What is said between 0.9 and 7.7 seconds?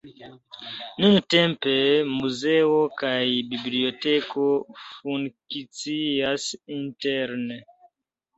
Nuntempe muzeo kaj biblioteko funkcias interne.